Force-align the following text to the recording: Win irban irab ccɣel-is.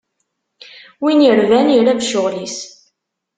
Win 1.01 1.25
irban 1.31 1.67
irab 1.77 1.99
ccɣel-is. 2.05 2.57